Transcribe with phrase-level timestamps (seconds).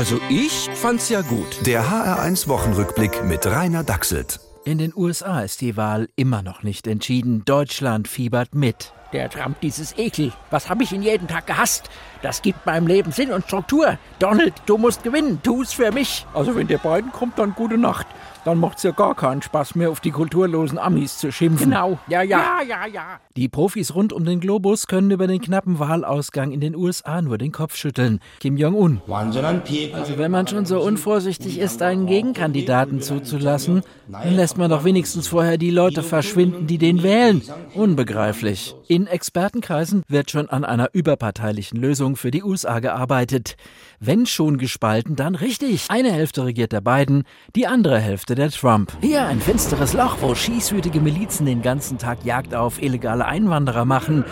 [0.00, 1.66] Also ich fand's ja gut.
[1.66, 4.40] Der HR1 Wochenrückblick mit Rainer Dachselt.
[4.64, 7.44] In den USA ist die Wahl immer noch nicht entschieden.
[7.44, 8.94] Deutschland fiebert mit.
[9.12, 10.32] Der Trump, dieses Ekel.
[10.50, 11.90] Was habe ich ihn jeden Tag gehasst?
[12.22, 13.98] Das gibt meinem Leben Sinn und Struktur.
[14.18, 15.40] Donald, du musst gewinnen.
[15.42, 16.26] Tu's für mich.
[16.34, 18.06] Also wenn der beiden kommt, dann gute Nacht.
[18.44, 21.70] Dann macht's ja gar keinen Spaß mehr, auf die kulturlosen Amis zu schimpfen.
[21.70, 21.98] Genau.
[22.08, 22.60] Ja, ja.
[22.60, 23.20] Ja, ja, ja.
[23.36, 27.36] Die Profis rund um den Globus können über den knappen Wahlausgang in den USA nur
[27.36, 28.20] den Kopf schütteln.
[28.40, 29.02] Kim Jong-un.
[29.08, 35.28] Also wenn man schon so unvorsichtig ist, einen Gegenkandidaten zuzulassen, dann lässt man doch wenigstens
[35.28, 37.42] vorher die Leute verschwinden, die den wählen.
[37.74, 38.74] Unbegreiflich.
[38.88, 43.56] In Expertenkreisen wird schon an einer überparteilichen Lösung für die USA gearbeitet.
[43.98, 45.86] Wenn schon gespalten, dann richtig.
[45.88, 47.24] Eine Hälfte regiert der Biden,
[47.56, 48.92] die andere Hälfte der Trump.
[49.00, 54.24] Hier ein finsteres Loch, wo schießwütige Milizen den ganzen Tag Jagd auf illegale Einwanderer machen.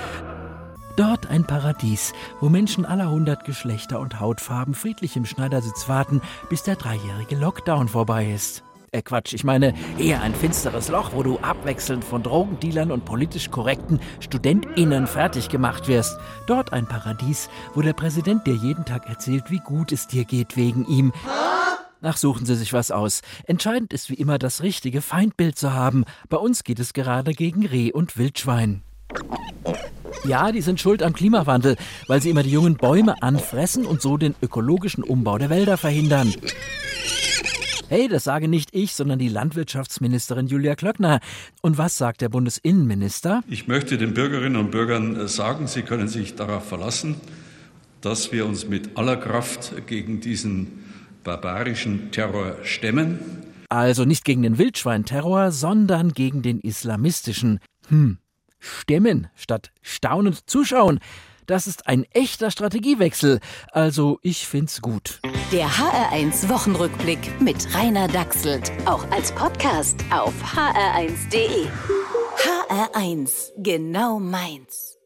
[0.97, 6.65] Dort ein Paradies, wo Menschen aller hundert Geschlechter und Hautfarben friedlich im Schneidersitz warten, bis
[6.65, 8.65] der dreijährige Lockdown vorbei ist.
[8.91, 13.51] Äh, Quatsch, ich meine eher ein finsteres Loch, wo du abwechselnd von Drogendealern und politisch
[13.51, 16.19] korrekten StudentInnen fertig gemacht wirst.
[16.47, 20.57] Dort ein Paradies, wo der Präsident dir jeden Tag erzählt, wie gut es dir geht
[20.57, 21.13] wegen ihm.
[22.01, 23.23] Ach, suchen Sie sich was aus.
[23.45, 26.05] Entscheidend ist wie immer das richtige Feindbild zu haben.
[26.29, 28.83] Bei uns geht es gerade gegen Reh und Wildschwein.
[30.25, 34.17] Ja, die sind schuld am Klimawandel, weil sie immer die jungen Bäume anfressen und so
[34.17, 36.35] den ökologischen Umbau der Wälder verhindern.
[37.91, 41.21] Hey, das sage nicht ich, sondern die Landwirtschaftsministerin Julia Klöckner.
[41.63, 43.43] Und was sagt der Bundesinnenminister?
[43.49, 47.15] Ich möchte den Bürgerinnen und Bürgern äh, sagen, sie können sich darauf verlassen,
[48.03, 50.85] dass wir uns mit aller Kraft gegen diesen
[51.25, 53.21] barbarischen Terror stemmen.
[53.71, 57.59] Also nicht gegen den Wildschweinterror, sondern gegen den islamistischen.
[57.89, 58.19] Hm,
[58.59, 61.01] stemmen statt staunend zuschauen.
[61.47, 63.41] Das ist ein echter Strategiewechsel.
[63.73, 65.21] Also ich find's gut.
[65.53, 68.71] Der HR1 Wochenrückblick mit Rainer Dachselt.
[68.85, 71.67] Auch als Podcast auf hr1.de.
[72.37, 74.98] HR1, genau meins.